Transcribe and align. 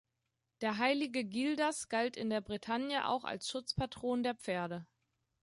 Der 0.61 0.79
heilige 0.79 1.23
Gildas 1.23 1.87
galt 1.87 2.17
in 2.17 2.31
der 2.31 2.41
Bretagne 2.41 3.05
als 3.05 3.47
Schutzpatron 3.51 4.23
der 4.23 4.33
Pferde. 4.33 4.87